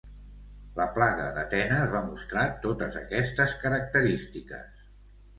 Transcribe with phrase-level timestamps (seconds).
[0.77, 4.87] La plaga d'Atenes va mostrar totes aquestes característiques.